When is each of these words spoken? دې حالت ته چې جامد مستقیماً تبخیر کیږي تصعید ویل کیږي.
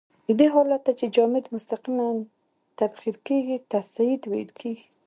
دې 0.39 0.47
حالت 0.53 0.81
ته 0.85 0.91
چې 0.99 1.05
جامد 1.15 1.45
مستقیماً 1.55 2.07
تبخیر 2.79 3.15
کیږي 3.27 3.57
تصعید 3.71 4.21
ویل 4.31 4.51
کیږي. 4.59 4.85